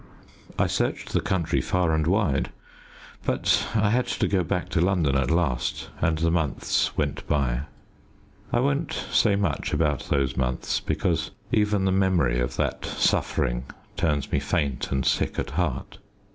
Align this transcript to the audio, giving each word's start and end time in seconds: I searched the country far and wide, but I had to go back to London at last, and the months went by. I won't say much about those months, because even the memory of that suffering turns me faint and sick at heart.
I 0.57 0.65
searched 0.65 1.13
the 1.13 1.21
country 1.21 1.61
far 1.61 1.93
and 1.93 2.07
wide, 2.07 2.49
but 3.23 3.67
I 3.75 3.91
had 3.91 4.07
to 4.07 4.27
go 4.27 4.43
back 4.43 4.69
to 4.69 4.81
London 4.81 5.15
at 5.15 5.29
last, 5.29 5.91
and 6.01 6.17
the 6.17 6.31
months 6.31 6.97
went 6.97 7.27
by. 7.27 7.65
I 8.51 8.61
won't 8.61 8.93
say 9.11 9.35
much 9.35 9.73
about 9.73 10.07
those 10.09 10.35
months, 10.35 10.79
because 10.79 11.29
even 11.51 11.85
the 11.85 11.91
memory 11.91 12.39
of 12.39 12.55
that 12.55 12.83
suffering 12.83 13.65
turns 13.95 14.31
me 14.31 14.39
faint 14.39 14.91
and 14.91 15.05
sick 15.05 15.37
at 15.37 15.51
heart. 15.51 15.99